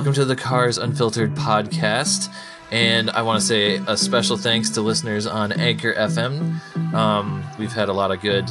[0.00, 2.34] Welcome to the Cars Unfiltered podcast.
[2.70, 6.94] And I want to say a special thanks to listeners on Anchor FM.
[6.94, 8.48] Um, we've had a lot of good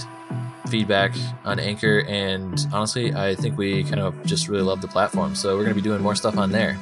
[0.70, 1.12] feedback
[1.46, 5.34] on Anchor, and honestly, I think we kind of just really love the platform.
[5.34, 6.78] So we're going to be doing more stuff on there.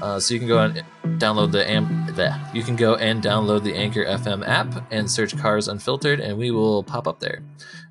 [0.00, 0.84] Uh, so you can go and
[1.18, 2.16] download the amp.
[2.54, 6.52] You can go and download the Anchor FM app and search Cars Unfiltered, and we
[6.52, 7.42] will pop up there.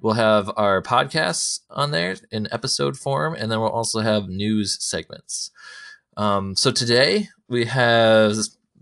[0.02, 4.78] We'll have our podcasts on there in episode form, and then we'll also have news
[4.82, 5.52] segments.
[6.16, 8.36] Um, so today we have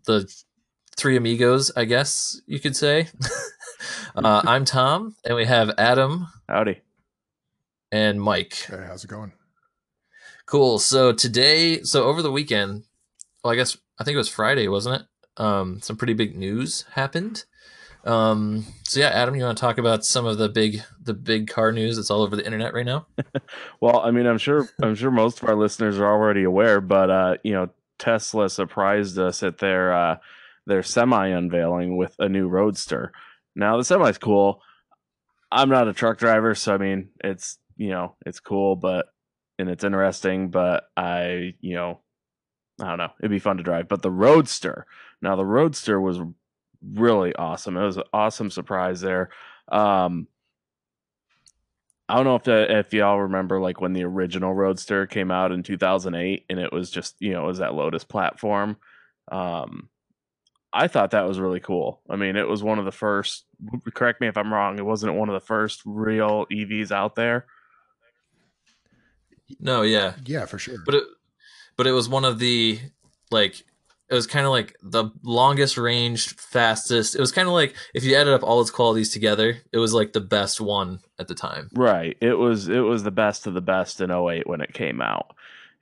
[0.05, 0.31] the
[0.95, 3.07] three amigos, I guess you could say.
[4.15, 6.27] uh, I'm Tom, and we have Adam.
[6.47, 6.81] Howdy.
[7.91, 8.55] And Mike.
[8.67, 9.33] Hey, how's it going?
[10.45, 10.79] Cool.
[10.79, 12.83] So today, so over the weekend,
[13.43, 15.07] well, I guess I think it was Friday, wasn't it?
[15.41, 17.45] Um, some pretty big news happened.
[18.03, 21.47] Um, so yeah, Adam, you want to talk about some of the big the big
[21.47, 23.07] car news that's all over the internet right now?
[23.81, 27.09] well, I mean, I'm sure I'm sure most of our listeners are already aware, but
[27.09, 30.17] uh, you know, Tesla surprised us at their uh,
[30.65, 33.11] their semi unveiling with a new Roadster.
[33.55, 34.61] Now the semi's cool.
[35.51, 39.07] I'm not a truck driver, so I mean, it's you know, it's cool, but
[39.59, 41.99] and it's interesting, but I you know,
[42.81, 43.87] I don't know, it'd be fun to drive.
[43.87, 44.87] But the Roadster,
[45.21, 46.19] now the Roadster was
[46.83, 47.77] really awesome.
[47.77, 49.29] It was an awesome surprise there.
[49.71, 50.27] Um,
[52.09, 55.51] I don't know if the, if y'all remember like when the original Roadster came out
[55.51, 58.77] in 2008 and it was just, you know, it was that Lotus platform.
[59.31, 59.89] Um,
[60.73, 62.01] I thought that was really cool.
[62.09, 63.45] I mean, it was one of the first,
[63.93, 67.45] correct me if I'm wrong, it wasn't one of the first real EVs out there.
[69.59, 70.13] No, yeah.
[70.25, 70.77] Yeah, for sure.
[70.85, 71.03] But it
[71.77, 72.79] but it was one of the
[73.31, 73.63] like
[74.11, 77.15] it was kind of like the longest range, fastest.
[77.15, 79.93] It was kind of like if you added up all its qualities together, it was
[79.93, 81.69] like the best one at the time.
[81.73, 82.17] Right.
[82.21, 85.33] It was it was the best of the best in 08 when it came out.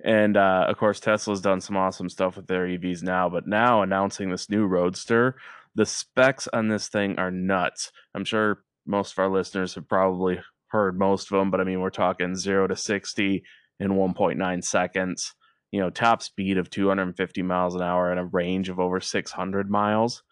[0.03, 3.81] And uh, of course, Tesla's done some awesome stuff with their EVs now, but now
[3.81, 5.35] announcing this new Roadster,
[5.73, 7.91] the specs on this thing are nuts.
[8.13, 11.81] I'm sure most of our listeners have probably heard most of them, but I mean,
[11.81, 13.43] we're talking zero to 60
[13.79, 15.33] in 1.9 seconds
[15.71, 19.69] you know, top speed of 250 miles an hour and a range of over 600
[19.69, 20.23] miles.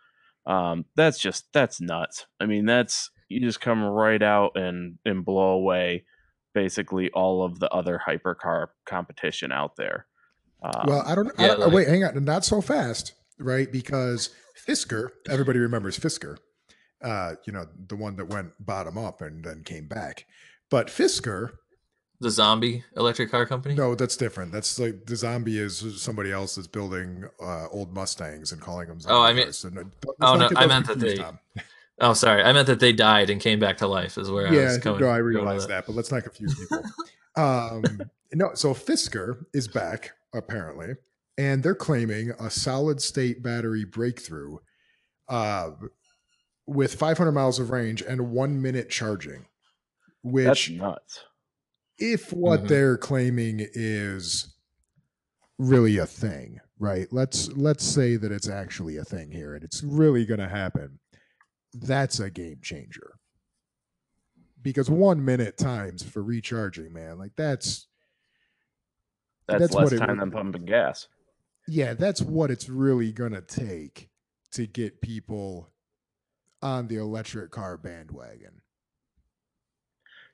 [0.45, 2.25] Um, that's just that's nuts.
[2.39, 6.05] I mean, that's you just come right out and and blow away
[6.53, 10.07] basically all of the other hypercar competition out there.
[10.63, 11.31] Um, well, I don't.
[11.37, 13.71] Yeah, I don't like, wait, hang on, not so fast, right?
[13.71, 14.31] Because
[14.67, 16.37] Fisker, everybody remembers Fisker.
[16.99, 20.25] Uh, you know, the one that went bottom up and then came back.
[20.71, 21.51] But Fisker
[22.19, 23.75] the zombie electric car company?
[23.75, 24.51] No, that's different.
[24.51, 28.99] That's like the zombie is somebody else that's building uh, old Mustangs and calling them.
[29.07, 29.83] oh, I mean, so no,
[30.21, 31.19] oh no, I meant that they.
[31.99, 34.19] Oh, sorry, I meant that they died and came back to life.
[34.19, 35.01] Is where yeah, I was going.
[35.01, 36.83] No, I realized that, but let's not confuse people.
[37.35, 37.83] um,
[38.33, 40.93] no, so Fisker is back apparently,
[41.39, 44.57] and they're claiming a solid state battery breakthrough,
[45.27, 45.71] uh,
[46.67, 49.47] with 500 miles of range and one minute charging.
[50.21, 51.23] Which That's nuts
[51.99, 52.67] if what mm-hmm.
[52.67, 54.53] they're claiming is
[55.57, 57.07] really a thing, right?
[57.11, 60.99] Let's let's say that it's actually a thing here and it's really going to happen.
[61.73, 63.13] That's a game changer.
[64.61, 67.87] Because 1 minute times for recharging, man, like that's
[69.47, 71.07] that's, that's less time than pumping gas.
[71.67, 74.09] Yeah, that's what it's really going to take
[74.51, 75.71] to get people
[76.61, 78.61] on the electric car bandwagon.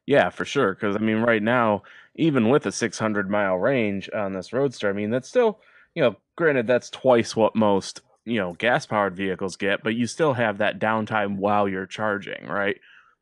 [0.06, 0.74] Yeah, for sure.
[0.74, 1.84] Because I mean, right now,
[2.16, 5.60] even with a 600 mile range on this Roadster, I mean, that's still,
[5.96, 10.08] you know, granted, that's twice what most, you know, gas powered vehicles get, but you
[10.08, 12.78] still have that downtime while you're charging, right?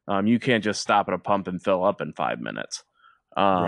[0.07, 2.83] Um, you can't just stop at a pump and fill up in five minutes.
[3.37, 3.63] Um,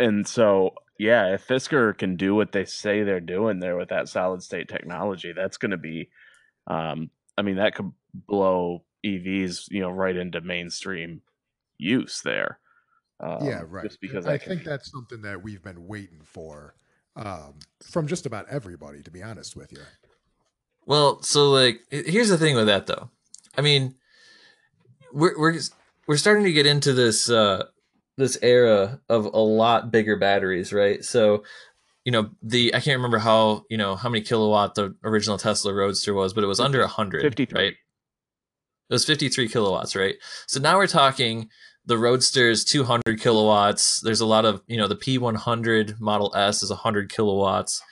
[0.00, 0.06] right.
[0.08, 4.08] And so, yeah, if Fisker can do what they say they're doing there with that
[4.08, 6.08] solid state technology, that's going to be,
[6.66, 11.22] um, I mean, that could blow EVs, you know, right into mainstream
[11.78, 12.58] use there.
[13.20, 13.84] Um, yeah, right.
[13.84, 16.74] Just because I, I think that's something that we've been waiting for
[17.16, 19.80] um, from just about everybody, to be honest with you.
[20.86, 23.10] Well, so like, here's the thing with that though.
[23.56, 23.96] I mean,
[25.12, 25.58] we're we're
[26.06, 27.64] we're starting to get into this uh,
[28.16, 31.04] this era of a lot bigger batteries, right?
[31.04, 31.44] So,
[32.04, 35.74] you know, the I can't remember how you know how many kilowatt the original Tesla
[35.74, 37.74] Roadster was, but it was under hundred, right?
[38.88, 40.16] It was 53 kilowatts, right?
[40.46, 41.50] So now we're talking
[41.88, 44.00] the Roadster is 200 kilowatts.
[44.00, 47.82] There's a lot of, you know, the P100 Model S is 100 kilowatts.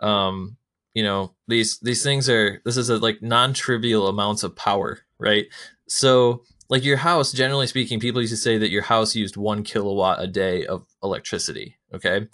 [0.00, 0.58] Um,
[0.92, 5.46] you know, these these things are this is a like non-trivial amounts of power, right?
[5.88, 9.62] So, like your house, generally speaking, people used to say that your house used 1
[9.62, 12.26] kilowatt a day of electricity, okay?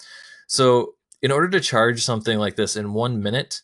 [0.47, 3.63] So, in order to charge something like this in one minute,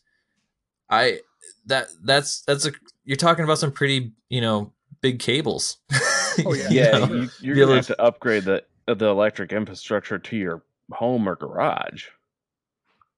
[0.91, 1.21] I
[1.67, 2.73] that that's that's a
[3.09, 5.79] you're talking about some pretty you know big cables.
[6.47, 6.69] Oh, yeah.
[6.71, 7.15] Yeah, know?
[7.15, 10.63] you, you're gonna able have to upgrade the the electric infrastructure to your
[10.93, 12.05] home or garage.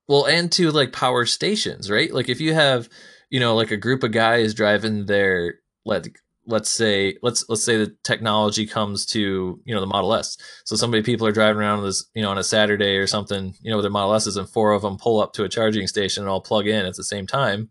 [0.09, 2.11] Well, and to like power stations, right?
[2.15, 2.89] Like if you have,
[3.29, 6.07] you know, like a group of guys driving their let
[6.47, 10.39] let's say let's let's say the technology comes to you know the Model S.
[10.65, 13.71] So somebody people are driving around this you know on a Saturday or something, you
[13.71, 16.23] know, with their Model S's, and four of them pull up to a charging station
[16.23, 17.69] and all plug in at the same time.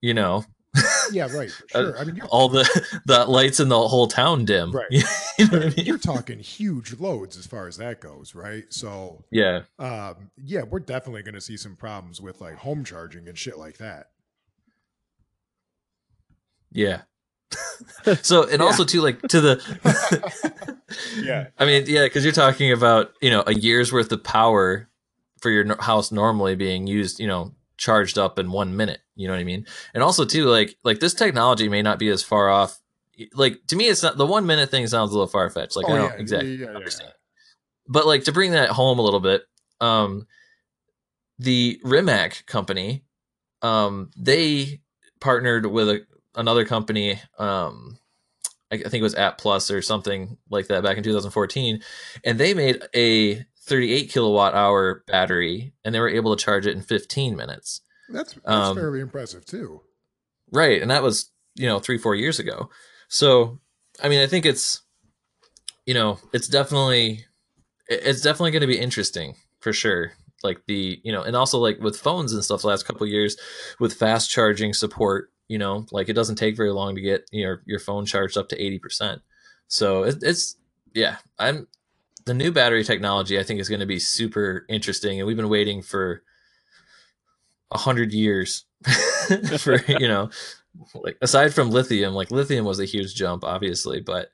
[0.00, 0.44] You know,
[1.12, 1.50] Yeah, right.
[1.74, 1.98] Uh, Sure.
[1.98, 2.64] I mean, all the
[3.06, 4.72] the lights in the whole town dim.
[4.72, 4.86] Right.
[5.38, 5.86] you know what I mean?
[5.86, 8.64] you're talking huge loads as far as that goes, right?
[8.70, 9.62] So, Yeah.
[9.78, 13.58] um, yeah, we're definitely going to see some problems with like home charging and shit
[13.58, 14.10] like that.
[16.72, 17.02] Yeah.
[18.22, 20.76] so and also too like to the
[21.22, 21.48] Yeah.
[21.58, 24.88] I mean, yeah, because you're talking about you know a year's worth of power
[25.40, 29.00] for your house normally being used, you know, charged up in one minute.
[29.16, 29.66] You know what I mean?
[29.94, 32.78] And also too, like like this technology may not be as far off.
[33.34, 35.74] Like to me, it's not the one minute thing sounds a little far fetched.
[35.74, 37.12] Like Oh, I don't yeah, exactly yeah, yeah, understand.
[37.88, 39.42] But like to bring that home a little bit,
[39.80, 40.26] um,
[41.38, 43.04] the Rimac company,
[43.62, 44.80] um, they
[45.20, 47.98] partnered with a, another company, um,
[48.70, 51.82] I, I think it was App Plus or something like that back in 2014,
[52.24, 56.76] and they made a 38 kilowatt hour battery, and they were able to charge it
[56.76, 57.80] in 15 minutes.
[58.08, 59.80] That's, that's Um, fairly impressive too.
[60.52, 62.70] Right, and that was you know three four years ago.
[63.08, 63.60] So
[64.02, 64.82] I mean, I think it's
[65.86, 67.26] you know it's definitely
[67.88, 70.12] it's definitely going to be interesting for sure.
[70.42, 72.62] Like the you know, and also like with phones and stuff.
[72.62, 73.36] The last couple of years
[73.80, 77.62] with fast charging support, you know, like it doesn't take very long to get your
[77.66, 79.22] your phone charged up to eighty percent.
[79.68, 80.56] So it, it's
[80.94, 81.66] yeah, I'm
[82.26, 83.38] the new battery technology.
[83.38, 86.22] I think is going to be super interesting, and we've been waiting for
[87.72, 88.64] a hundred years
[89.58, 90.30] for you know
[90.94, 94.28] like aside from lithium like lithium was a huge jump obviously but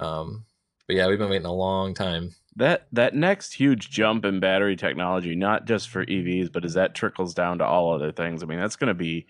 [0.00, 0.44] um
[0.86, 4.76] but yeah we've been waiting a long time That that next huge jump in battery
[4.76, 8.46] technology, not just for EVs, but as that trickles down to all other things, I
[8.46, 9.26] mean, that's going to be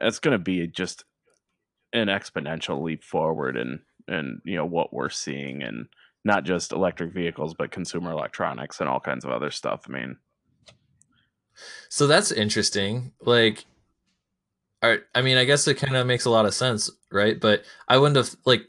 [0.00, 1.04] that's going to be just
[1.92, 5.86] an exponential leap forward and and you know what we're seeing and
[6.24, 9.82] not just electric vehicles but consumer electronics and all kinds of other stuff.
[9.88, 10.16] I mean,
[11.96, 13.64] so that's interesting like
[14.82, 17.64] are, i mean i guess it kind of makes a lot of sense right but
[17.88, 18.62] i wouldn't have like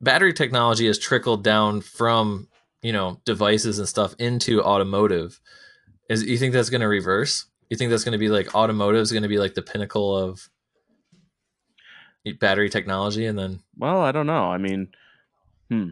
[0.00, 2.48] battery technology has trickled down from
[2.82, 5.40] you know devices and stuff into automotive
[6.08, 9.00] is you think that's going to reverse you think that's going to be like automotive
[9.00, 10.50] is going to be like the pinnacle of
[12.38, 14.44] battery technology and then well, I don't know.
[14.44, 14.88] I mean,
[15.68, 15.88] hmm.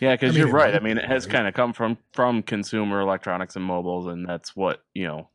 [0.00, 0.74] Yeah, because I mean, you're right.
[0.74, 4.56] I mean, it has kind of come from from consumer electronics and mobiles, and that's
[4.56, 5.28] what you know.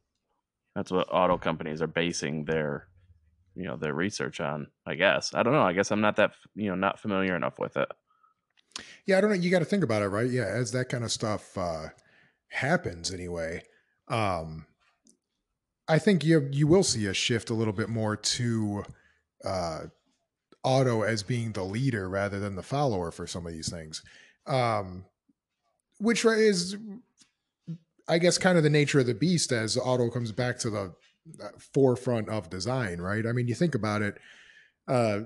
[0.76, 2.88] That's what auto companies are basing their,
[3.56, 4.68] you know, their research on.
[4.86, 5.64] I guess I don't know.
[5.64, 7.90] I guess I'm not that you know not familiar enough with it.
[9.06, 9.36] Yeah, I don't know.
[9.36, 10.30] You got to think about it, right?
[10.30, 11.88] Yeah, as that kind of stuff uh,
[12.48, 13.64] happens, anyway.
[14.08, 14.66] Um,
[15.88, 18.84] I think you you will see a shift a little bit more to
[19.44, 19.80] uh,
[20.64, 24.04] auto as being the leader rather than the follower for some of these things,
[24.48, 25.06] um,
[26.00, 26.78] which is,
[28.08, 30.94] I guess, kind of the nature of the beast as auto comes back to the
[31.42, 33.26] uh, forefront of design, right?
[33.26, 34.18] I mean, you think about it.
[34.88, 35.22] Uh,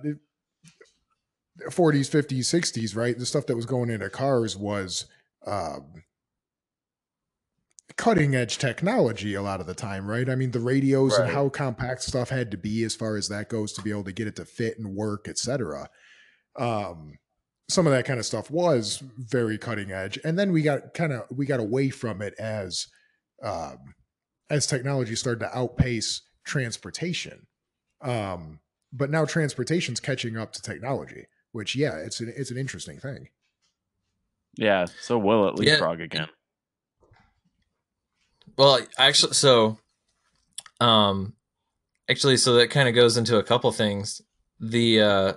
[1.69, 5.05] 40s 50s 60s right the stuff that was going into cars was
[5.47, 6.03] um,
[7.95, 11.47] cutting edge technology a lot of the time right i mean the radios and how
[11.47, 14.27] compact stuff had to be as far as that goes to be able to get
[14.27, 15.87] it to fit and work etc
[16.57, 17.17] um,
[17.67, 21.11] some of that kind of stuff was very cutting edge and then we got kind
[21.13, 22.87] of we got away from it as
[23.43, 23.77] um,
[24.49, 27.47] as technology started to outpace transportation
[28.01, 28.59] um,
[28.93, 33.27] but now transportation's catching up to technology which yeah it's an it's an interesting thing
[34.57, 34.85] Yeah.
[35.01, 35.71] So will it Yeah.
[35.73, 36.29] leapfrog again?
[38.57, 39.77] Well, actually, so,
[40.79, 41.33] um,
[42.09, 44.21] actually, so that kind of goes into a couple things.
[44.61, 45.33] The, uh,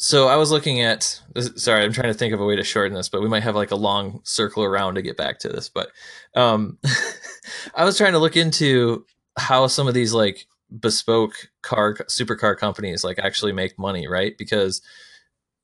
[0.00, 1.20] so I was looking at,
[1.56, 3.56] sorry, I'm trying to think of a way to shorten this, but we might have
[3.56, 5.68] like a long circle around to get back to this.
[5.68, 5.90] But,
[6.36, 6.78] um,
[7.74, 9.04] I was trying to look into
[9.36, 10.46] how some of these like
[10.80, 14.38] bespoke car supercar companies like actually make money, right?
[14.38, 14.82] Because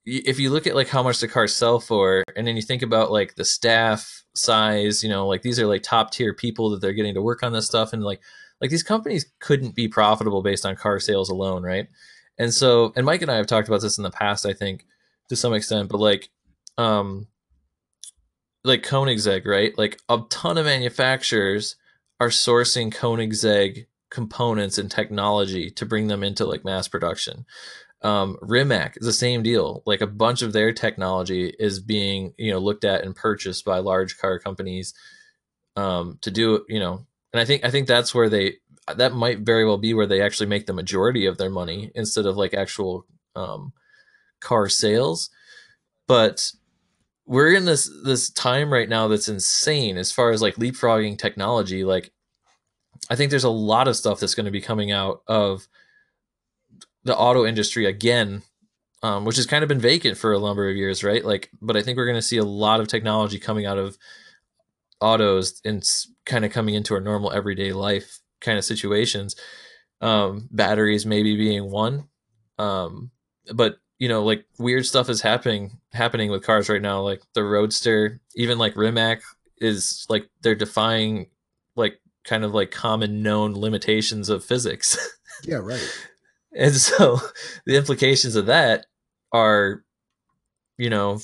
[0.05, 2.81] if you look at like how much the cars sell for and then you think
[2.81, 6.79] about like the staff size you know like these are like top tier people that
[6.79, 8.21] they're getting to work on this stuff and like
[8.61, 11.87] like these companies couldn't be profitable based on car sales alone right
[12.37, 14.85] and so and mike and i have talked about this in the past i think
[15.29, 16.29] to some extent but like
[16.77, 17.27] um
[18.65, 19.77] like Koenigsegg, right?
[19.77, 21.75] Like a ton of manufacturers
[22.19, 27.45] are sourcing Koenigsegg components and technology to bring them into like mass production.
[28.01, 29.83] Um, Rimac is the same deal.
[29.85, 33.77] Like a bunch of their technology is being you know looked at and purchased by
[33.79, 34.93] large car companies
[35.75, 37.05] um, to do you know.
[37.33, 38.55] And I think I think that's where they
[38.93, 42.25] that might very well be where they actually make the majority of their money instead
[42.25, 43.73] of like actual um,
[44.39, 45.29] car sales.
[46.07, 46.51] But
[47.25, 51.83] we're in this this time right now that's insane as far as like leapfrogging technology.
[51.83, 52.11] Like
[53.09, 55.67] I think there's a lot of stuff that's going to be coming out of
[57.03, 58.43] the auto industry again,
[59.03, 61.23] um, which has kind of been vacant for a number of years, right?
[61.23, 63.97] Like, but I think we're going to see a lot of technology coming out of
[65.01, 65.87] autos and
[66.25, 69.35] kind of coming into our normal everyday life kind of situations.
[70.01, 72.09] Um, batteries maybe being one,
[72.59, 73.11] um,
[73.53, 77.01] but you know, like weird stuff is happening happening with cars right now.
[77.01, 79.21] Like the Roadster, even like Rimac
[79.57, 81.27] is like they're defying
[81.75, 84.97] like kind of like common known limitations of physics.
[85.43, 86.07] Yeah, right.
[86.55, 87.19] and so
[87.65, 88.85] the implications of that
[89.33, 89.83] are,
[90.77, 91.19] you know,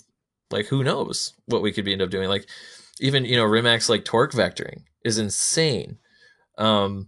[0.52, 2.28] like who knows what we could be end up doing.
[2.28, 2.46] Like
[3.00, 5.98] even you know Rimac's like torque vectoring is insane.
[6.58, 7.08] Um,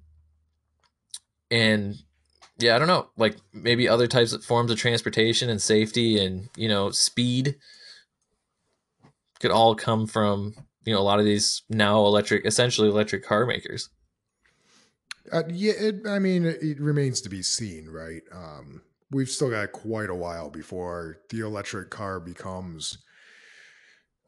[1.51, 1.95] and
[2.59, 6.49] yeah, I don't know, like maybe other types of forms of transportation and safety and
[6.55, 7.55] you know speed
[9.39, 10.53] could all come from
[10.85, 13.89] you know a lot of these now electric, essentially electric car makers.
[15.31, 18.21] Uh, yeah, it, I mean, it, it, remains to be seen, right?
[18.31, 22.97] Um, we've still got quite a while before the electric car becomes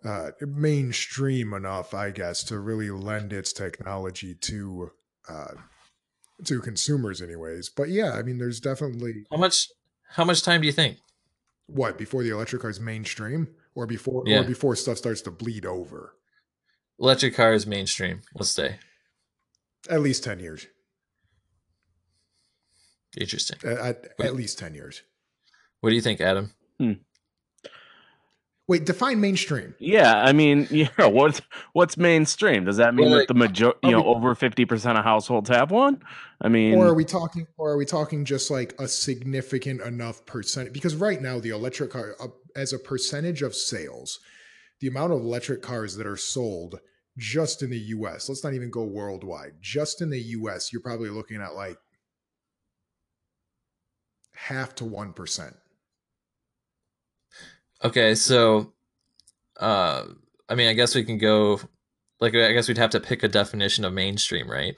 [0.06, 4.92] uh, mainstream enough, I guess, to really lend its technology to
[5.30, 5.54] uh,
[6.46, 7.70] to consumers, anyways.
[7.70, 9.70] But yeah, I mean, there's definitely how much
[10.10, 10.98] how much time do you think?
[11.68, 14.42] What before the electric car is mainstream, or before yeah.
[14.42, 16.16] or before stuff starts to bleed over?
[17.00, 18.22] Electric car is mainstream.
[18.36, 18.78] Let's say
[19.90, 20.68] at least ten years.
[23.18, 23.58] Interesting.
[23.70, 25.02] At, at least 10 years.
[25.82, 26.54] What do you think, Adam?
[26.80, 26.94] Hmm.
[28.68, 29.76] Wait, define mainstream.
[29.78, 31.42] Yeah, I mean, yeah, what's
[31.74, 32.66] what's mainstream?
[32.66, 35.50] Does that mean well, that the major, you know, we, over fifty percent of households
[35.50, 36.02] have one?
[36.42, 40.26] I mean, or are we talking, or are we talking just like a significant enough
[40.26, 40.74] percent?
[40.74, 44.20] Because right now, the electric car, uh, as a percentage of sales,
[44.80, 46.80] the amount of electric cars that are sold
[47.18, 48.28] just in the U.S.
[48.28, 49.54] Let's not even go worldwide.
[49.62, 51.78] Just in the U.S., you're probably looking at like
[54.34, 55.54] half to 1%.
[57.84, 58.74] Okay, so
[59.60, 60.06] uh
[60.48, 61.60] I mean, I guess we can go
[62.20, 64.76] like I guess we'd have to pick a definition of mainstream, right?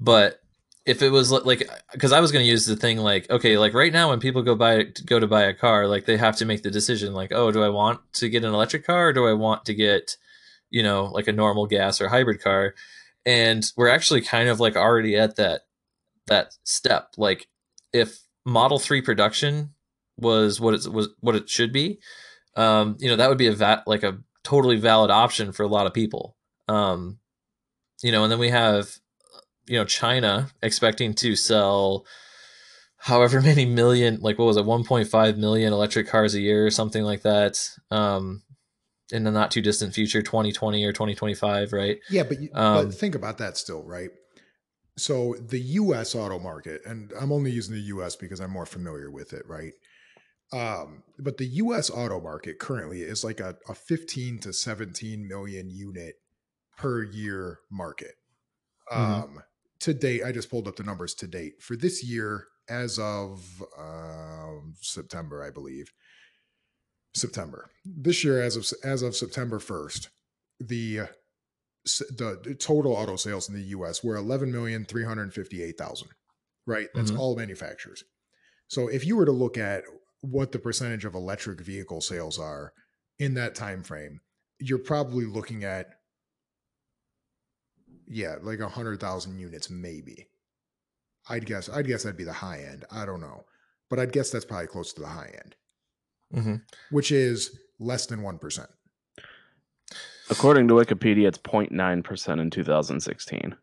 [0.00, 0.40] But
[0.86, 3.74] if it was like because I was going to use the thing like okay, like
[3.74, 6.46] right now when people go buy go to buy a car, like they have to
[6.46, 9.26] make the decision like, oh, do I want to get an electric car or do
[9.26, 10.16] I want to get
[10.70, 12.74] you know like a normal gas or hybrid car?
[13.26, 15.62] And we're actually kind of like already at that
[16.26, 17.10] that step.
[17.18, 17.48] Like
[17.92, 19.74] if Model Three production
[20.16, 22.00] was what it was what it should be,
[22.58, 25.68] um, you know that would be a va- like a totally valid option for a
[25.68, 26.36] lot of people.
[26.68, 27.18] Um,
[28.02, 28.98] you know, and then we have
[29.66, 32.04] you know China expecting to sell
[32.96, 37.04] however many million like what was it 1.5 million electric cars a year or something
[37.04, 38.42] like that um
[39.12, 42.92] in the not too distant future 2020 or 2025 right yeah but, you, um, but
[42.94, 44.10] think about that still right
[44.98, 49.10] so the US auto market, and I'm only using the US because I'm more familiar
[49.10, 49.72] with it, right?
[50.52, 55.70] Um, but the US auto market currently is like a, a 15 to 17 million
[55.70, 56.14] unit
[56.76, 58.14] per year market.
[58.90, 59.22] Mm-hmm.
[59.22, 59.42] Um,
[59.80, 63.62] to date, I just pulled up the numbers to date for this year as of
[63.78, 65.92] um, September, I believe.
[67.14, 70.08] September this year, as of as of September 1st,
[70.60, 71.00] the
[72.10, 76.04] the total auto sales in the US were 11,358,000,
[76.66, 76.88] right?
[76.94, 77.20] That's mm-hmm.
[77.20, 78.04] all manufacturers.
[78.68, 79.84] So if you were to look at
[80.20, 82.72] what the percentage of electric vehicle sales are
[83.18, 84.20] in that time frame,
[84.58, 85.88] you're probably looking at
[88.10, 90.28] yeah, like a hundred thousand units, maybe.
[91.28, 91.68] I'd guess.
[91.68, 92.86] I'd guess that'd be the high end.
[92.90, 93.44] I don't know,
[93.90, 95.56] but I'd guess that's probably close to the high end,
[96.34, 96.54] mm-hmm.
[96.90, 98.70] which is less than one percent.
[100.30, 103.56] According to Wikipedia, it's 0.9% in 2016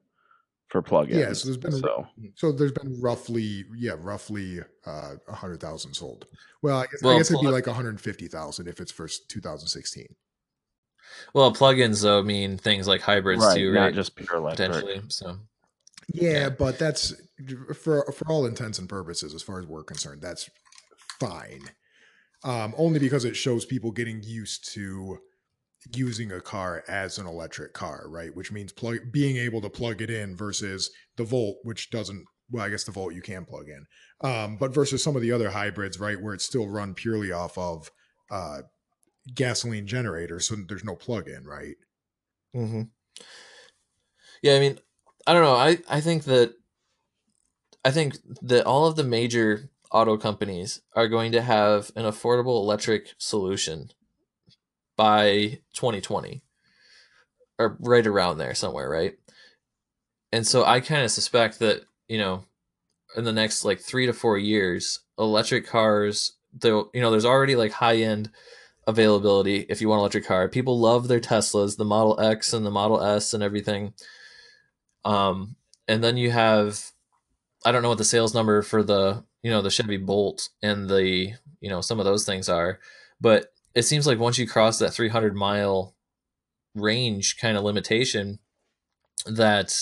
[0.69, 1.10] for plugins.
[1.10, 6.27] Yeah, so there's been so, so there's been roughly yeah roughly uh, hundred thousand sold.
[6.62, 10.07] Well, I guess, well, I guess it'd be like 150,000 if it's for 2016.
[11.34, 13.93] Well, plugins though mean things like hybrids right, too, not right?
[13.93, 14.72] just pure electric.
[14.72, 15.38] Potentially, so.
[16.13, 17.13] Yeah, yeah, but that's
[17.74, 20.50] for for all intents and purposes, as far as we're concerned, that's
[21.19, 21.62] fine.
[22.43, 25.19] Um, only because it shows people getting used to
[25.94, 28.36] using a car as an electric car, right?
[28.36, 32.25] Which means plug being able to plug it in versus the Volt, which doesn't.
[32.51, 33.86] Well, I guess the Volt you can plug in,
[34.22, 37.58] um, but versus some of the other hybrids, right, where it's still run purely off
[37.58, 37.89] of
[38.30, 38.62] uh,
[39.34, 41.75] gasoline generator, so there's no plug-in, right?
[42.56, 42.84] Mm-hmm.
[44.44, 44.80] Yeah, I mean,
[45.25, 45.56] I don't know.
[45.56, 46.54] I I think that
[47.84, 52.62] I think that all of the major auto companies are going to have an affordable
[52.62, 53.89] electric solution
[54.97, 56.41] by 2020
[57.57, 59.13] or right around there somewhere, right?
[60.31, 62.43] And so I kind of suspect that, you know,
[63.15, 67.55] in the next like 3 to 4 years, electric cars, though, you know, there's already
[67.55, 68.29] like high-end
[68.87, 70.47] availability if you want an electric car.
[70.49, 73.93] People love their Teslas, the Model X and the Model S and everything.
[75.03, 75.55] Um
[75.87, 76.91] and then you have
[77.65, 80.89] I don't know what the sales number for the, you know, the Chevy Bolt and
[80.89, 82.79] the, you know, some of those things are,
[83.19, 85.96] but it seems like once you cross that 300 mile
[86.74, 88.39] range kind of limitation
[89.25, 89.77] that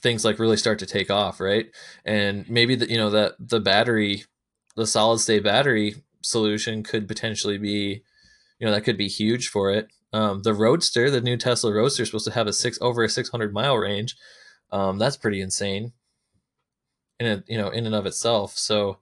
[0.00, 1.66] things like really start to take off right?
[2.04, 4.24] And maybe that you know that the battery
[4.76, 8.02] the solid state battery solution could potentially be
[8.58, 9.88] you know that could be huge for it.
[10.12, 13.08] Um, the roadster the new tesla roadster is supposed to have a six over a
[13.08, 14.16] 600 mile range.
[14.70, 15.92] Um, that's pretty insane
[17.20, 18.56] in a, you know in and of itself.
[18.56, 18.98] So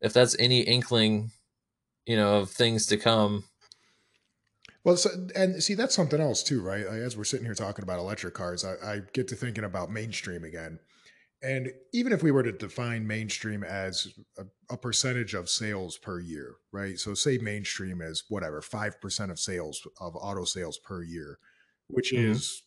[0.00, 1.30] if that's any inkling
[2.06, 3.44] you know of things to come.
[4.84, 6.84] Well so, and see that's something else too right?
[6.84, 10.44] As we're sitting here talking about electric cars I, I, get to thinking about mainstream
[10.44, 10.78] again.
[11.44, 14.06] And even if we were to define mainstream as
[14.38, 16.98] a, a percentage of sales per year right?
[16.98, 21.38] So say mainstream is whatever 5% of sales of auto sales per year
[21.88, 22.30] which mm-hmm.
[22.32, 22.62] is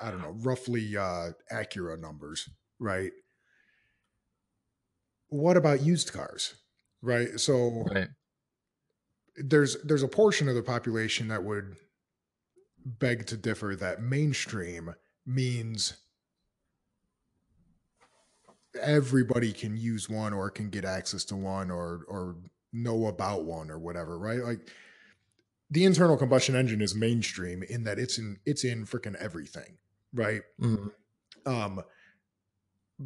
[0.00, 2.48] i don't know roughly uh acura numbers
[2.78, 3.12] right?
[5.28, 6.56] What about used cars
[7.00, 7.40] right?
[7.40, 8.08] So right
[9.36, 11.76] there's there's a portion of the population that would
[12.84, 14.94] beg to differ that mainstream
[15.26, 15.94] means
[18.80, 22.36] everybody can use one or can get access to one or or
[22.72, 24.70] know about one or whatever right like
[25.70, 29.76] the internal combustion engine is mainstream in that it's in it's in freaking everything
[30.14, 30.88] right mm-hmm.
[31.50, 31.82] um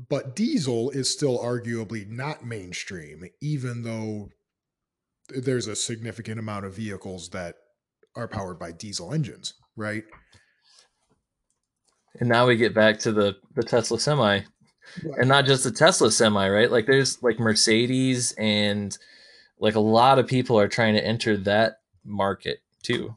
[0.09, 4.29] but diesel is still arguably not mainstream even though
[5.29, 7.57] there's a significant amount of vehicles that
[8.15, 10.05] are powered by diesel engines, right?
[12.19, 14.45] And now we get back to the the Tesla Semi, right.
[15.19, 16.71] and not just the Tesla Semi, right?
[16.71, 18.97] Like there's like Mercedes and
[19.59, 23.17] like a lot of people are trying to enter that market too.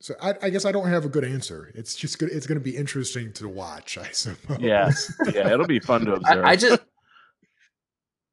[0.00, 1.72] So I, I, guess I don't have a good answer.
[1.74, 2.28] It's just good.
[2.28, 3.96] It's going to be interesting to watch.
[3.96, 4.58] I suppose.
[4.60, 5.10] Yes.
[5.32, 5.50] Yeah.
[5.50, 6.44] It'll be fun to observe.
[6.44, 6.82] I, I just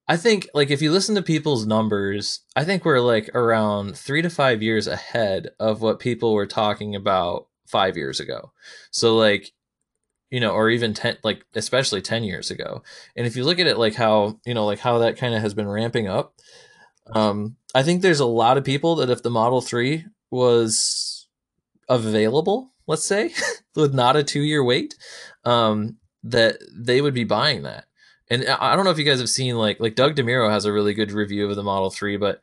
[0.07, 4.21] I think like if you listen to people's numbers, I think we're like around three
[4.21, 8.51] to five years ahead of what people were talking about five years ago.
[8.91, 9.51] So like,
[10.29, 12.83] you know, or even ten, like especially ten years ago.
[13.15, 15.41] And if you look at it like how you know, like how that kind of
[15.41, 16.35] has been ramping up,
[17.13, 21.27] um, I think there's a lot of people that if the Model Three was
[21.87, 23.33] available, let's say,
[23.75, 24.95] with not a two year wait,
[25.45, 27.85] um, that they would be buying that
[28.31, 30.71] and I don't know if you guys have seen like like Doug DeMuro has a
[30.71, 32.41] really good review of the Model Three, but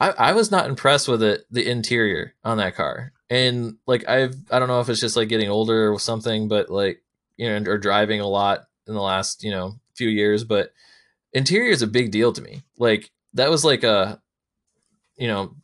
[0.00, 3.12] I, I was not impressed with it the interior on that car.
[3.28, 6.70] And like I've I don't know if it's just like getting older or something, but
[6.70, 7.02] like
[7.36, 10.72] you know or driving a lot in the last you know few years, but
[11.34, 12.62] interior is a big deal to me.
[12.78, 14.18] Like that was like a
[15.18, 15.54] you know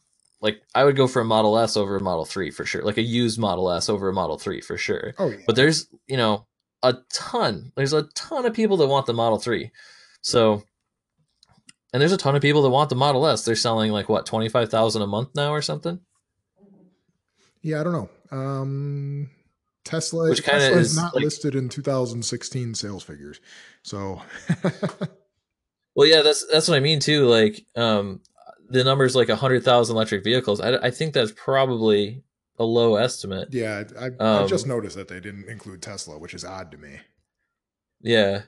[0.43, 2.83] like I would go for a Model S over a Model 3 for sure.
[2.83, 5.15] Like a used Model S over a Model 3 for sure.
[5.19, 5.37] Oh, yeah.
[5.47, 6.47] But there's, you know,
[6.83, 7.73] a ton.
[7.77, 9.71] There's a ton of people that want the Model 3.
[10.23, 10.63] So
[11.93, 13.45] and there's a ton of people that want the Model S.
[13.45, 16.01] They're selling like what, 25,000 a month now or something?
[17.63, 18.11] Yeah, I don't know.
[18.31, 19.31] Um
[19.85, 23.41] Tesla, Which Tesla is, is not like, listed in 2016 sales figures.
[23.83, 24.23] So
[25.95, 27.27] Well, yeah, that's that's what I mean too.
[27.27, 28.21] Like, um,
[28.69, 30.61] the numbers like hundred thousand electric vehicles.
[30.61, 32.23] I, I think that's probably
[32.61, 33.49] a low estimate.
[33.53, 36.77] Yeah, I, um, I just noticed that they didn't include Tesla, which is odd to
[36.77, 37.01] me.
[38.03, 38.43] Yeah.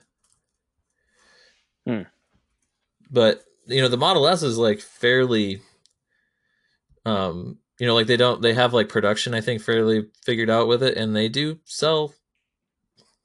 [1.85, 2.03] Hmm.
[3.09, 5.61] But you know, the Model S is like fairly,
[7.05, 10.67] um, you know, like they don't they have like production I think fairly figured out
[10.67, 12.13] with it, and they do sell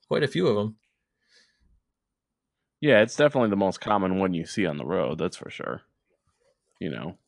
[0.08, 0.76] quite a few of them.
[2.80, 5.18] Yeah, it's definitely the most common one you see on the road.
[5.18, 5.82] That's for sure.
[6.80, 7.18] You know,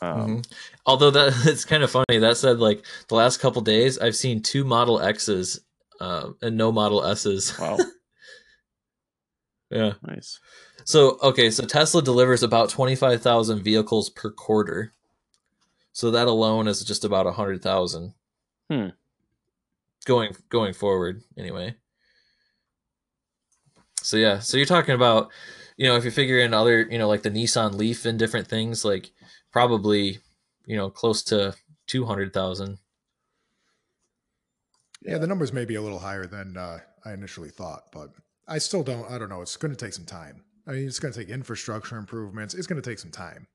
[0.00, 0.40] um, mm-hmm.
[0.84, 2.18] Although that it's kind of funny.
[2.18, 5.60] That said, like the last couple days, I've seen two Model X's
[6.00, 7.56] uh, and no Model S's.
[7.60, 7.78] Wow.
[9.70, 9.92] yeah.
[10.02, 10.38] Nice.
[10.84, 14.92] So okay, so Tesla delivers about twenty five thousand vehicles per quarter.
[15.92, 18.14] So that alone is just about a hundred thousand.
[18.70, 18.88] Hmm.
[20.04, 21.74] Going going forward, anyway.
[24.02, 25.32] So yeah, so you're talking about,
[25.76, 28.46] you know, if you figure in other, you know, like the Nissan Leaf and different
[28.46, 29.10] things, like
[29.56, 30.18] probably,
[30.66, 31.54] you know, close to
[31.86, 32.76] two hundred thousand.
[35.00, 38.10] Yeah, the numbers may be a little higher than uh, I initially thought, but
[38.46, 39.10] I still don't.
[39.10, 39.40] I don't know.
[39.40, 40.44] It's going to take some time.
[40.66, 42.52] I mean, it's going to take infrastructure improvements.
[42.52, 43.46] It's going to take some time.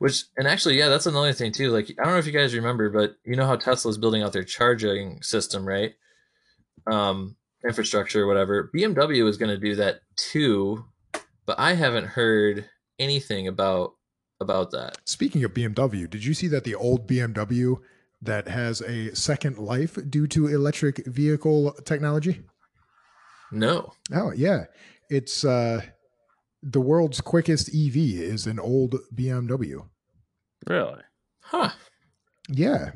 [0.00, 1.70] Which and actually, yeah, that's another thing too.
[1.70, 4.34] Like I don't know if you guys remember, but you know how Tesla's building out
[4.34, 5.94] their charging system, right?
[6.86, 8.70] Um, infrastructure, or whatever.
[8.76, 10.84] BMW is going to do that too,
[11.46, 12.68] but I haven't heard
[12.98, 13.94] anything about
[14.40, 14.98] about that.
[15.04, 17.76] Speaking of BMW, did you see that the old BMW
[18.22, 22.42] that has a second life due to electric vehicle technology?
[23.52, 23.92] No.
[24.12, 24.64] Oh yeah,
[25.10, 25.82] it's uh,
[26.62, 29.86] the world's quickest EV is an old BMW.
[30.66, 31.02] Really?
[31.40, 31.70] Huh.
[32.48, 32.92] Yeah,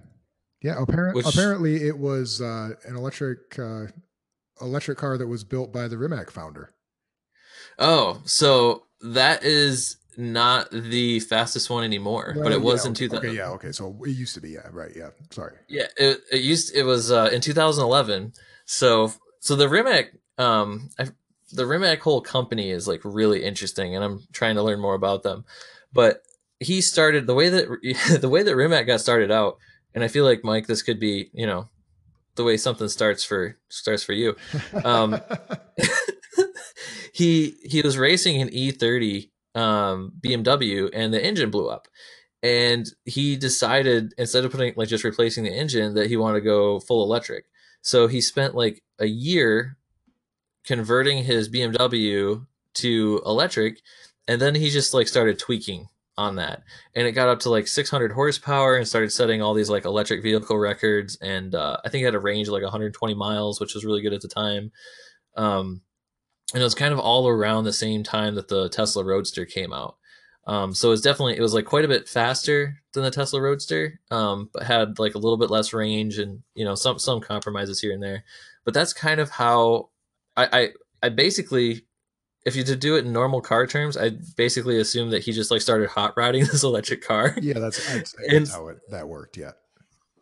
[0.63, 0.83] yeah.
[0.83, 3.87] Apparent, Which- apparently, it was uh, an electric uh,
[4.61, 6.75] electric car that was built by the Rimac founder.
[7.79, 12.93] Oh, so that is not the fastest one anymore, but Well, it was yeah, in
[12.93, 13.27] okay, 2000.
[13.29, 13.73] Okay, yeah, okay.
[13.73, 15.11] So it used to be, yeah, right, yeah.
[15.31, 15.55] Sorry.
[15.69, 18.33] Yeah, it, it used it was uh, in 2011.
[18.65, 21.07] So so the Rimac um I,
[21.53, 25.23] the Rimac whole company is like really interesting, and I'm trying to learn more about
[25.23, 25.45] them.
[25.93, 26.23] But
[26.59, 29.59] he started the way that the way that Rimac got started out,
[29.95, 31.69] and I feel like Mike, this could be you know
[32.35, 34.35] the way something starts for starts for you.
[34.85, 35.21] Um,
[37.13, 41.89] he he was racing an E30 um, BMW and the engine blew up.
[42.43, 46.45] And he decided instead of putting like just replacing the engine that he wanted to
[46.45, 47.47] go full electric.
[47.83, 49.77] So he spent like a year
[50.65, 53.81] converting his BMW to electric
[54.29, 56.63] and then he just like started tweaking on that
[56.95, 60.23] and it got up to like 600 horsepower and started setting all these like electric
[60.23, 63.75] vehicle records and uh, i think it had a range of like 120 miles which
[63.75, 64.71] was really good at the time
[65.37, 65.81] um,
[66.55, 69.73] and it was kind of all around the same time that the tesla roadster came
[69.73, 69.97] out
[70.47, 74.01] um, so was definitely it was like quite a bit faster than the tesla roadster
[74.11, 77.81] um, but had like a little bit less range and you know some some compromises
[77.81, 78.25] here and there
[78.65, 79.91] but that's kind of how
[80.37, 80.69] i i,
[81.03, 81.83] I basically
[82.49, 85.51] if you to do it in normal car terms, I basically assume that he just
[85.51, 87.37] like started hot rodding this electric car.
[87.41, 89.37] yeah, that's, I'd And- that's how it that worked.
[89.37, 89.53] Yeah.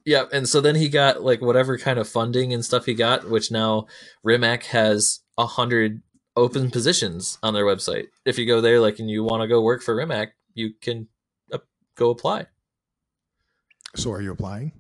[0.04, 3.28] Yeah, and so then he got like whatever kind of funding and stuff he got,
[3.28, 3.86] which now
[4.22, 6.00] Rimac has a hundred
[6.37, 8.09] open positions on their website.
[8.25, 11.09] If you go there, like, and you want to go work for Rimac, you can
[11.53, 11.59] uh,
[11.96, 12.46] go apply.
[13.94, 14.72] So are you applying?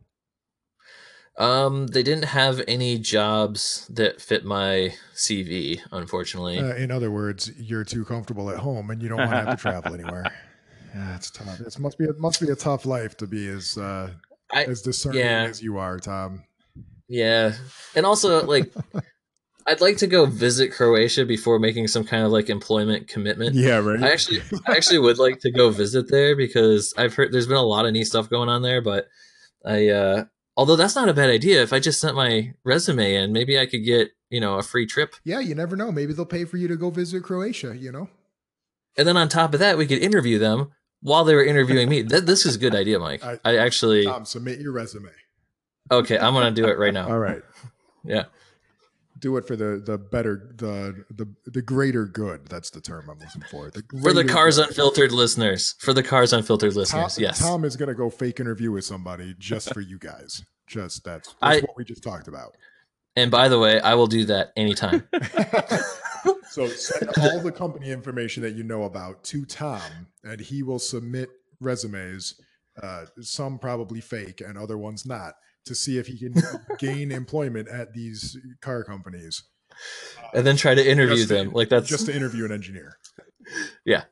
[1.38, 6.58] Um, they didn't have any jobs that fit my CV, unfortunately.
[6.58, 9.50] Uh, in other words, you're too comfortable at home and you don't want to have
[9.50, 10.24] to travel anywhere.
[10.94, 11.60] Yeah, it's tough.
[11.60, 14.12] It must be it must be a tough life to be as uh,
[14.50, 15.42] I as discerning yeah.
[15.42, 16.44] as you are, Tom.
[17.06, 17.52] yeah,
[17.94, 18.72] and also like.
[19.68, 23.54] I'd like to go visit Croatia before making some kind of like employment commitment.
[23.56, 24.02] Yeah, right.
[24.02, 27.56] I actually, I actually would like to go visit there because I've heard there's been
[27.56, 28.80] a lot of neat stuff going on there.
[28.80, 29.08] But
[29.64, 30.24] I, uh,
[30.56, 33.66] although that's not a bad idea, if I just sent my resume in, maybe I
[33.66, 35.14] could get you know a free trip.
[35.24, 35.90] yeah, you never know.
[35.90, 37.76] Maybe they'll pay for you to go visit Croatia.
[37.76, 38.08] You know.
[38.96, 42.02] And then on top of that, we could interview them while they were interviewing me.
[42.02, 43.22] This is a good idea, Mike.
[43.24, 45.10] I- I actually, Tom, submit your resume.
[45.90, 47.08] okay, I'm gonna do it right now.
[47.08, 47.42] All right.
[48.04, 48.24] Yeah.
[49.18, 52.46] Do it for the the better the the the greater good.
[52.46, 53.70] That's the term I'm looking for.
[53.70, 54.68] The For the Cars good.
[54.68, 57.38] Unfiltered listeners, for the Cars Unfiltered Tom, listeners, yes.
[57.38, 60.42] Tom is going to go fake interview with somebody just for you guys.
[60.66, 62.56] Just that's, that's I- what we just talked about.
[63.18, 65.08] And by the way, I will do that anytime.
[66.50, 69.80] so send all the company information that you know about to Tom,
[70.22, 72.38] and he will submit resumes,
[72.82, 75.34] uh, some probably fake and other ones not,
[75.66, 76.34] to see if he can
[76.78, 79.42] gain employment at these car companies.
[80.32, 81.52] and then try to interview Just to- them.
[81.52, 82.96] Like that's just to interview an engineer.
[83.84, 84.02] Yeah.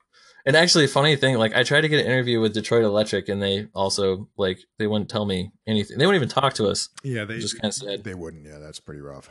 [0.47, 3.43] And actually, funny thing, like I tried to get an interview with Detroit Electric, and
[3.43, 5.97] they also like they wouldn't tell me anything.
[5.99, 6.91] They wouldn't even talk to us.
[7.03, 8.05] Yeah, they Just kinda sad.
[8.05, 8.47] They wouldn't.
[8.47, 9.29] Yeah, that's pretty rough.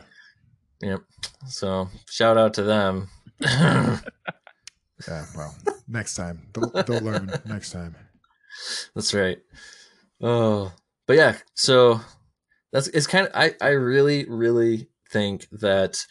[0.82, 1.00] Yep.
[1.46, 3.08] So shout out to them.
[5.08, 5.54] Yeah, well,
[5.88, 7.30] next time they'll, they'll learn.
[7.44, 7.94] Next time.
[8.94, 9.38] That's right.
[10.20, 10.72] Oh,
[11.06, 11.36] but yeah.
[11.54, 12.00] So
[12.72, 16.04] that's it's kind of I I really really think that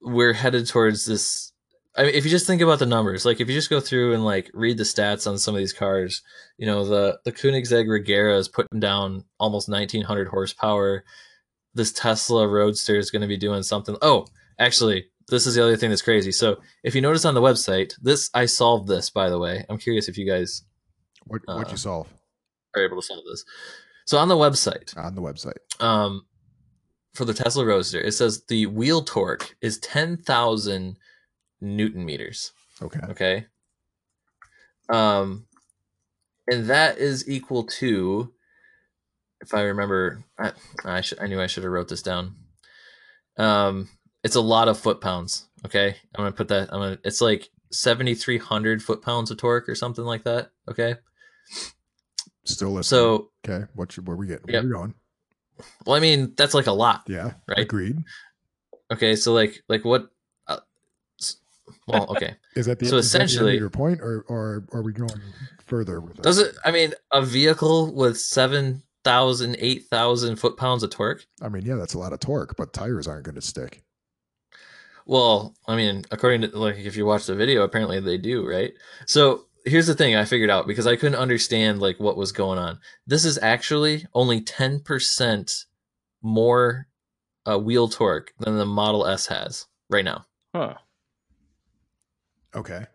[0.00, 1.52] we're headed towards this.
[1.96, 4.14] I mean, if you just think about the numbers, like if you just go through
[4.14, 6.22] and like read the stats on some of these cars,
[6.58, 11.04] you know the the Koenigsegg Regera is putting down almost 1900 horsepower.
[11.74, 13.96] This Tesla Roadster is going to be doing something.
[14.00, 14.26] Oh,
[14.58, 16.30] actually, this is the other thing that's crazy.
[16.32, 19.64] So if you notice on the website, this I solved this by the way.
[19.68, 20.62] I'm curious if you guys
[21.26, 22.08] What what Uh, you solve?
[22.76, 23.44] Are able to solve this.
[24.06, 25.58] So on the website, on the website.
[25.80, 26.26] um,
[27.14, 30.96] for the Tesla Roadster, it says the wheel torque is ten thousand
[31.60, 32.52] newton meters.
[32.82, 33.00] Okay.
[33.08, 33.46] Okay.
[34.88, 35.46] Um,
[36.46, 38.32] and that is equal to,
[39.40, 40.52] if I remember, I,
[40.84, 42.34] I should I knew I should have wrote this down.
[43.38, 43.88] Um,
[44.22, 45.46] it's a lot of foot pounds.
[45.64, 46.72] Okay, I'm gonna put that.
[46.72, 46.98] I'm gonna.
[47.04, 50.50] It's like 7,300 foot pounds of torque or something like that.
[50.68, 50.96] Okay.
[52.44, 52.98] Still listening.
[53.00, 54.48] So, okay, what should, where we getting?
[54.48, 54.54] Yep.
[54.54, 54.94] Where we going?
[55.86, 57.02] well, I mean, that's like a lot.
[57.08, 57.32] Yeah.
[57.48, 57.60] Right.
[57.60, 57.96] Agreed.
[58.92, 60.10] Okay, so like, like what?
[60.46, 60.58] Uh,
[61.86, 62.34] well, okay.
[62.56, 65.10] Is that the So the essentially- your point, or or are we going
[65.64, 66.56] further with Does it?
[66.64, 71.24] I mean, a vehicle with 7,000, 8,000 foot pounds of torque.
[71.42, 73.82] I mean, yeah, that's a lot of torque, but tires aren't going to stick.
[75.06, 78.72] Well, I mean, according to like if you watch the video, apparently they do, right?
[79.06, 82.58] So here's the thing I figured out because I couldn't understand like what was going
[82.58, 82.78] on.
[83.06, 85.64] This is actually only 10%
[86.22, 86.86] more
[87.46, 90.26] uh, wheel torque than the Model S has right now.
[90.54, 90.74] Huh.
[92.54, 92.86] Okay.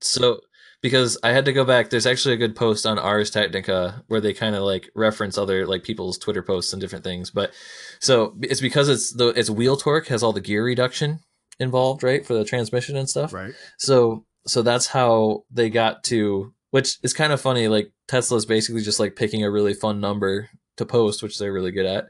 [0.00, 0.40] So
[0.80, 4.20] because I had to go back, there's actually a good post on Ars Technica where
[4.20, 7.30] they kind of like reference other like people's Twitter posts and different things.
[7.30, 7.52] But
[8.00, 11.20] so it's because it's the it's wheel torque has all the gear reduction
[11.58, 13.32] involved, right, for the transmission and stuff.
[13.32, 13.54] Right.
[13.78, 18.82] So so that's how they got to which is kind of funny like Tesla's basically
[18.82, 22.08] just like picking a really fun number to post, which they're really good at.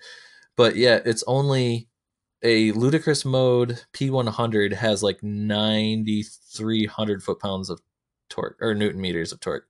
[0.56, 1.88] But yeah, it's only
[2.42, 7.80] a ludicrous mode P100 has like 9300 foot pounds of
[8.28, 9.66] torque or newton meters of torque.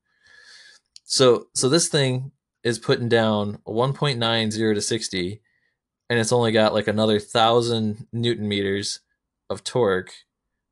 [1.05, 2.33] So so this thing
[2.65, 5.41] is putting down 1.90 to 60
[6.11, 9.01] and it's only got like another 1000 newton meters
[9.49, 10.13] of torque.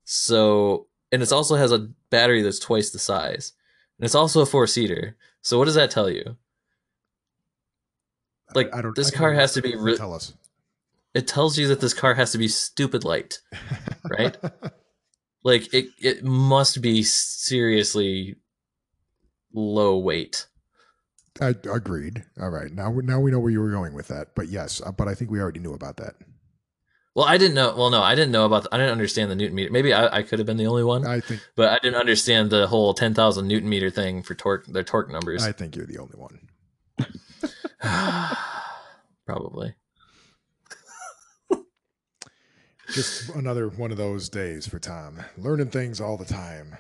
[0.05, 3.55] So and it also has a battery that's twice the size.
[3.99, 5.17] And it's also a four-seater.
[5.41, 6.37] So what does that tell you?
[8.55, 8.95] Like, I don't.
[8.95, 10.35] this I car has to be re- Tell us.
[11.15, 13.41] It tells you that this car has to be stupid light.
[14.09, 14.37] Right?
[15.43, 18.37] Like it it must be seriously
[19.53, 20.47] low weight.
[21.41, 22.25] I agreed.
[22.41, 22.71] All right.
[22.71, 24.37] Now we now we know where you were going with that.
[24.37, 26.15] But yes, uh, but I think we already knew about that.
[27.17, 27.75] Well, I didn't know.
[27.75, 28.65] Well, no, I didn't know about.
[28.65, 29.73] The, I didn't understand the newton meter.
[29.73, 32.51] Maybe I, I could have been the only one, I think but I didn't understand
[32.51, 34.67] the whole ten thousand newton meter thing for torque.
[34.67, 35.43] Their torque numbers.
[35.43, 36.41] I think you're the only one.
[39.27, 39.75] Probably.
[42.93, 45.21] Just another one of those days for Tom.
[45.39, 46.77] Learning things all the time.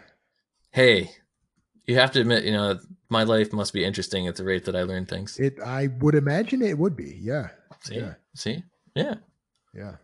[0.71, 1.13] Hey,
[1.87, 4.77] you have to admit, you know, my life must be interesting at the rate that
[4.77, 5.39] I learn things.
[5.41, 7.19] It I would imagine it would be.
[7.23, 7.49] Yeah.
[7.81, 8.15] See, Yeah.
[8.35, 8.63] see,
[8.95, 9.15] yeah.
[9.75, 9.97] Yeah.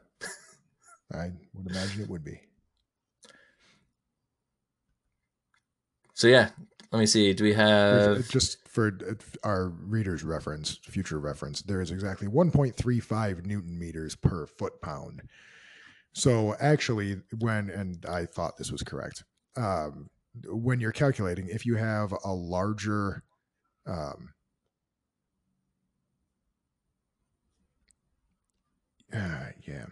[1.12, 2.40] I would imagine it would be.
[6.14, 6.50] So yeah,
[6.92, 7.32] let me see.
[7.32, 8.28] Do we have?
[8.28, 14.46] just for uh, our readers' reference, future reference, there is exactly 1.35 newton meters per
[14.46, 15.22] foot pound.
[16.12, 19.24] So actually, when and I thought this was correct,
[19.56, 20.10] um,
[20.46, 23.22] when you're calculating, if you have a larger,
[23.86, 24.30] um,
[29.12, 29.86] uh, yeah,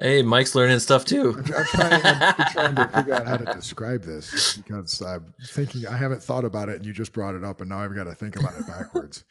[0.00, 1.32] Hey, Mike's learning stuff too.
[1.32, 5.86] I'm, I'm trying, I'm trying to figure out how to describe this because I'm thinking
[5.86, 8.04] I haven't thought about it, and you just brought it up, and now I've got
[8.04, 9.24] to think about it backwards.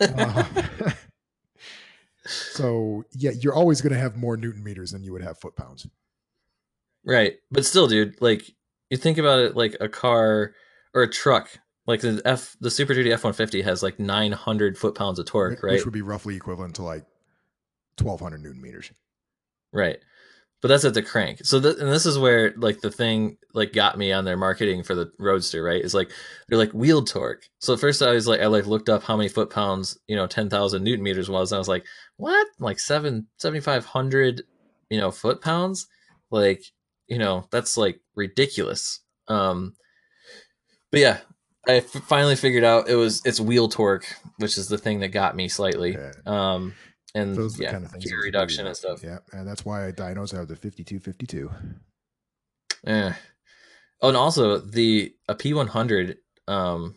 [0.00, 0.44] Uh,
[2.26, 5.54] so yeah, you're always going to have more newton meters than you would have foot
[5.54, 5.86] pounds.
[7.04, 7.36] Right.
[7.52, 8.50] But still, dude, like
[8.90, 10.54] you think about it like a car
[10.92, 11.50] or a truck.
[11.86, 15.18] Like the F the Super Duty F one fifty has like nine hundred foot pounds
[15.18, 15.72] of torque, right?
[15.72, 17.04] Which would be roughly equivalent to like
[17.98, 18.90] 1,200 newton meters.
[19.72, 19.98] Right.
[20.62, 21.40] But that's at the crank.
[21.44, 24.82] So th- and this is where like the thing like got me on their marketing
[24.82, 25.82] for the Roadster, right?
[25.82, 26.10] Is like
[26.48, 27.44] they're like wheel torque.
[27.60, 30.16] So at first I was like I like looked up how many foot pounds, you
[30.16, 32.46] know, 10,000 newton meters was and I was like, "What?
[32.58, 34.42] Like 7 7500,
[34.90, 35.86] you know, foot pounds?"
[36.30, 36.62] Like,
[37.06, 39.00] you know, that's like ridiculous.
[39.28, 39.72] Um
[40.90, 41.18] but yeah,
[41.66, 45.08] I f- finally figured out it was it's wheel torque, which is the thing that
[45.08, 45.92] got me slightly.
[45.92, 46.12] Yeah.
[46.26, 46.74] Um
[47.14, 48.04] and Those are the yeah, kind of things.
[48.04, 48.68] gear that you reduction do.
[48.68, 49.02] and stuff.
[49.02, 51.50] Yeah, and that's why dynos have the 5252.
[52.86, 53.14] Yeah.
[54.02, 56.18] Oh, and also the a P one hundred
[56.48, 56.94] um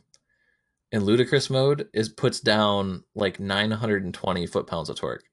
[0.91, 5.23] in ludicrous mode is puts down like nine hundred and twenty foot pounds of torque.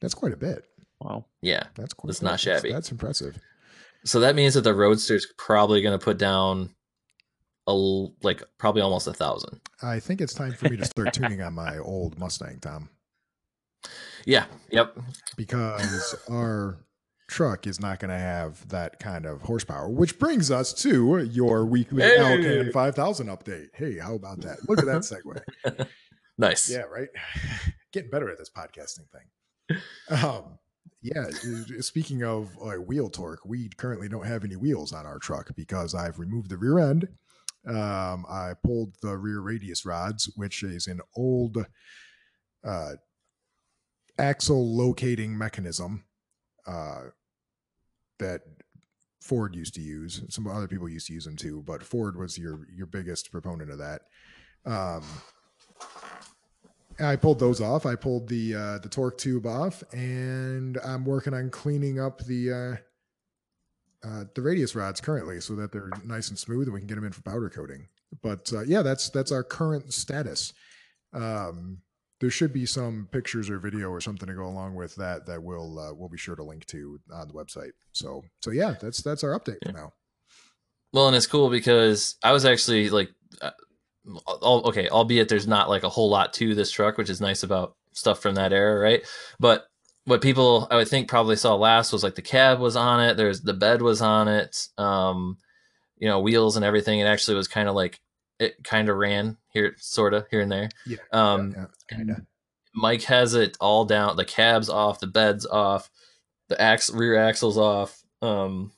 [0.00, 0.64] That's quite a bit.
[1.00, 1.26] Wow.
[1.42, 1.64] Yeah.
[1.74, 2.08] That's quite.
[2.08, 2.72] That's not shabby.
[2.72, 3.38] That's impressive.
[4.06, 6.74] So that means that the roadster's probably gonna put down
[7.66, 9.60] a l- like probably almost a thousand.
[9.82, 12.88] I think it's time for me to start tuning on my old Mustang, Tom.
[14.26, 14.46] Yeah.
[14.70, 14.98] Yep.
[15.36, 16.78] because our
[17.28, 19.88] truck is not going to have that kind of horsepower.
[19.88, 22.18] Which brings us to your weekly Hey!
[22.18, 23.68] Alcan 5000 update.
[23.74, 24.68] Hey, how about that?
[24.68, 25.86] Look at that segue.
[26.36, 26.68] Nice.
[26.68, 27.08] Yeah, right.
[27.92, 29.78] Getting better at this podcasting thing.
[30.10, 30.58] Um,
[31.00, 31.26] yeah.
[31.78, 35.94] Speaking of uh, wheel torque, we currently don't have any wheels on our truck because
[35.94, 37.06] I've removed the rear end.
[37.68, 41.64] Um, I pulled the rear radius rods, which is an old
[42.64, 42.92] uh,
[44.18, 46.04] axle locating mechanism
[46.66, 47.02] uh,
[48.18, 48.42] that
[49.20, 50.22] Ford used to use.
[50.28, 53.70] Some other people used to use them too, but Ford was your your biggest proponent
[53.70, 54.02] of that.
[54.66, 55.02] Um,
[57.00, 57.86] I pulled those off.
[57.86, 62.52] I pulled the uh, the torque tube off, and I'm working on cleaning up the
[62.52, 66.86] uh, uh, the radius rods currently, so that they're nice and smooth, and we can
[66.86, 67.88] get them in for powder coating.
[68.22, 70.52] But uh, yeah, that's that's our current status.
[71.12, 71.78] Um,
[72.20, 75.42] there should be some pictures or video or something to go along with that that
[75.42, 77.72] we'll uh, we'll be sure to link to on the website.
[77.92, 79.92] So so yeah, that's that's our update for now.
[80.92, 83.10] Well, and it's cool because I was actually like,
[83.42, 83.50] uh,
[84.26, 87.42] all, okay, albeit there's not like a whole lot to this truck, which is nice
[87.42, 89.02] about stuff from that era, right?
[89.40, 89.66] But
[90.04, 93.16] what people I would think probably saw last was like the cab was on it,
[93.16, 95.38] there's the bed was on it, um,
[95.98, 97.00] you know, wheels and everything.
[97.00, 97.98] It actually was kind of like
[98.38, 100.68] it kind of ran here, sort of here and there.
[100.86, 102.16] Yeah, Um, yeah, kind of.
[102.74, 104.16] Mike has it all down.
[104.16, 105.88] The cab's off, the bed's off,
[106.48, 108.72] the ax- rear axle's off, um,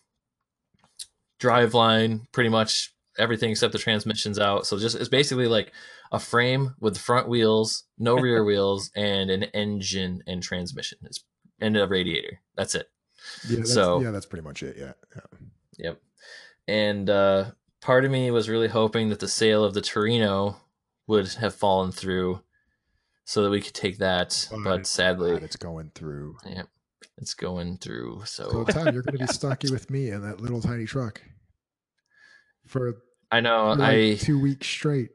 [1.41, 4.67] drive line, pretty much everything except the transmission's out.
[4.67, 5.73] So just it's basically like
[6.13, 10.99] a frame with front wheels, no rear wheels, and an engine and transmission.
[11.05, 11.25] It's
[11.61, 12.41] and a radiator.
[12.55, 12.89] That's it.
[13.49, 14.77] Yeah, that's, so- yeah, that's pretty much it.
[14.79, 15.39] Yeah, yeah.
[15.79, 16.01] Yep.
[16.69, 20.57] And uh, part of me was really hoping that the sale of the Torino
[21.07, 22.41] would have fallen through,
[23.25, 24.49] so that we could take that.
[24.51, 26.37] But But sadly, God, it's going through.
[26.47, 26.63] Yeah,
[27.19, 28.23] it's going through.
[28.27, 31.21] So So Tom, you're going to be stuck with me in that little tiny truck
[32.67, 32.97] for
[33.31, 35.11] I know like I two weeks straight.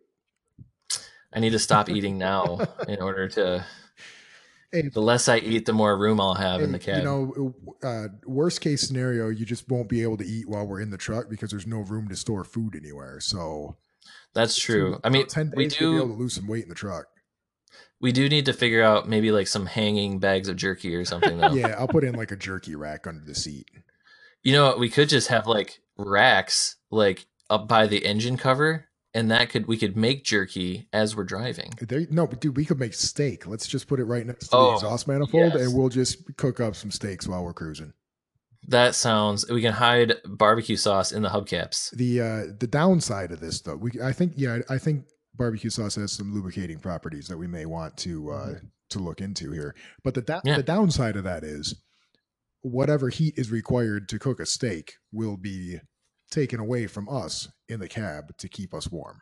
[1.33, 3.65] I need to stop eating now in order to.
[4.73, 6.97] Hey, The less I eat, the more room I'll have in the Hey, cab.
[6.99, 10.79] You know, uh, worst case scenario, you just won't be able to eat while we're
[10.79, 13.19] in the truck because there's no room to store food anywhere.
[13.19, 13.75] So
[14.33, 14.99] That's true.
[15.03, 16.75] I mean, ten we days you'll be able do to lose some weight in the
[16.75, 17.05] truck.
[17.99, 21.37] we do need to figure out maybe like some hanging bags of jerky or something
[21.37, 21.51] though.
[21.53, 23.67] Yeah, I'll put in like a jerky rack under the seat.
[24.43, 24.79] You know what?
[24.79, 29.67] We could just have like racks like up by the engine cover, and that could
[29.67, 31.73] we could make jerky as we're driving.
[31.81, 33.45] There, no, but dude, we could make steak.
[33.45, 35.61] Let's just put it right next to Oh, the exhaust manifold, yes.
[35.67, 37.93] and we'll just cook up some steaks while we're cruising.
[38.67, 39.49] That sounds.
[39.49, 41.91] We can hide barbecue sauce in the hubcaps.
[41.95, 45.95] The uh, the downside of this, though, we I think yeah, I think barbecue sauce
[45.95, 48.53] has some lubricating properties that we may want to uh,
[48.91, 49.75] to look into here.
[50.03, 50.47] But the da- Mm-hmm.
[50.49, 50.57] Yeah.
[50.57, 51.81] the downside of that is
[52.61, 55.79] whatever heat is required to cook a steak will be
[56.29, 59.21] taken away from us in the cab to keep us warm.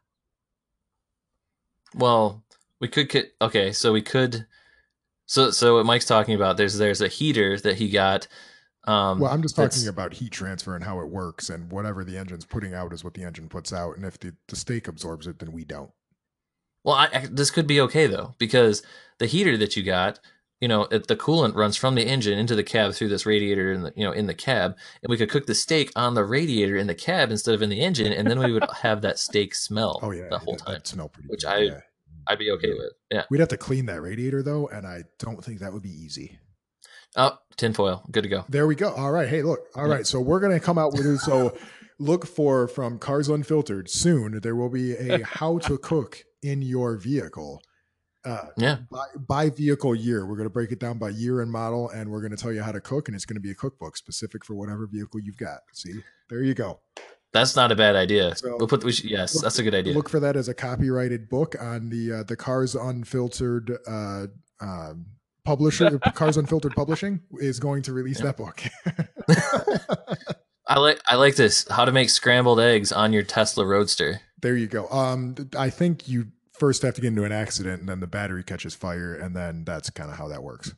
[1.96, 2.44] Well,
[2.80, 4.46] we could get okay, so we could
[5.26, 8.28] so so what Mike's talking about there's there's a heater that he got
[8.86, 12.18] um well, I'm just talking about heat transfer and how it works, and whatever the
[12.18, 15.28] engine's putting out is what the engine puts out, and if the, the steak absorbs
[15.28, 15.92] it, then we don't.
[16.84, 18.82] Well, I, I, this could be okay though because
[19.18, 20.20] the heater that you got,
[20.62, 23.74] you know, it, the coolant runs from the engine into the cab through this radiator
[23.74, 26.24] in the you know in the cab, and we could cook the steak on the
[26.24, 29.20] radiator in the cab instead of in the engine, and then we would have that
[29.20, 30.80] steak smell Oh yeah, the whole time.
[30.86, 31.28] smell pretty.
[31.28, 31.80] which good, I- yeah.
[32.28, 32.94] I'd be okay with.
[33.10, 33.24] Yeah.
[33.32, 36.38] We'd have to clean that radiator though, and I don't think that would be easy.
[37.16, 38.46] Oh, tinfoil, good to go.
[38.50, 38.92] There we go.
[38.94, 39.28] All right.
[39.28, 39.60] Hey, look.
[39.76, 40.00] All right.
[40.00, 40.04] Yeah.
[40.04, 41.18] So we're gonna come out with it.
[41.20, 41.58] So
[42.00, 44.40] look for from Cars Unfiltered soon.
[44.42, 47.62] There will be a how to cook in your vehicle.
[48.26, 48.80] Uh, Yeah.
[48.92, 52.22] by, by vehicle year, we're gonna break it down by year and model, and we're
[52.22, 54.88] gonna tell you how to cook, and it's gonna be a cookbook specific for whatever
[54.88, 55.60] vehicle you've got.
[55.74, 55.94] See,
[56.30, 56.80] there you go.
[57.32, 58.36] That's not a bad idea.
[58.36, 59.94] So- we'll put we should, yes, Look- that's a good idea.
[59.94, 64.28] Look for that as a copyrighted book on the uh, the Cars Unfiltered uh,
[64.60, 65.06] um,
[65.50, 65.98] publisher.
[66.14, 68.26] Cars Unfiltered Publishing is going to release Yeah.
[68.28, 68.62] that book.
[70.68, 71.68] I like I like this.
[71.70, 74.22] How to make scrambled eggs on your Tesla Roadster.
[74.42, 74.88] There you go.
[74.90, 76.28] Um, I think you
[76.60, 79.64] first have to get into an accident, and then the battery catches fire, and then
[79.66, 80.74] that's kind of how that works.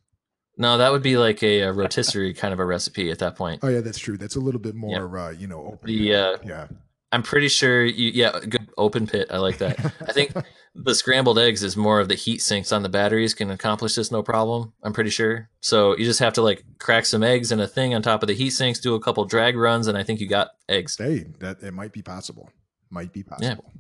[0.58, 3.60] No, that would be like a, a rotisserie kind of a recipe at that point.
[3.64, 4.18] Oh yeah, that's true.
[4.18, 5.88] That's a little bit more, uh, you know, open.
[5.88, 6.68] The uh, yeah,
[7.12, 9.28] I'm pretty sure you yeah, good open pit.
[9.32, 9.78] I like that.
[10.08, 10.34] I think
[10.76, 14.12] the scrambled eggs is more of the heat sinks on the batteries can accomplish this
[14.12, 14.72] no problem.
[14.84, 15.50] I'm pretty sure.
[15.60, 18.28] So you just have to like crack some eggs in a thing on top of
[18.28, 20.96] the heat sinks, do a couple drag runs, and I think you got eggs.
[20.98, 22.50] hey, that it might be possible.
[22.90, 23.72] Might be possible.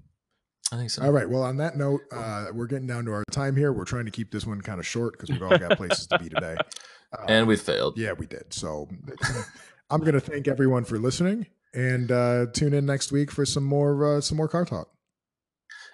[0.74, 1.04] I think so.
[1.04, 1.30] All right.
[1.30, 3.74] Well, on that note, uh, we're getting down to our time here.
[3.74, 6.20] We're trying to keep this one kind of short because we've all got places to
[6.20, 6.56] be today.
[6.58, 7.98] Uh, And we failed.
[7.98, 8.54] yeah, we did.
[8.54, 8.88] So
[9.90, 13.64] I'm going to thank everyone for listening and uh, tune in next week for some
[13.64, 14.90] more uh, some more car talk.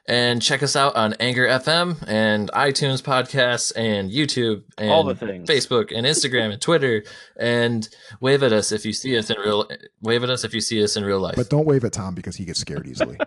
[0.10, 5.16] And check us out on Anchor FM and iTunes podcasts and YouTube and All the
[5.16, 5.50] things.
[5.50, 7.04] Facebook and Instagram and Twitter.
[7.38, 7.88] And
[8.22, 9.68] wave at us if you see us in real.
[10.02, 11.36] Wave at us if you see us in real life.
[11.36, 13.18] But don't wave at Tom because he gets scared easily.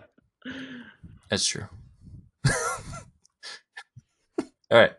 [1.29, 1.67] That's true.
[4.71, 4.93] All right.